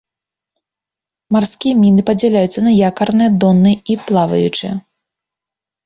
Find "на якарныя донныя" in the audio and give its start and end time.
2.71-3.77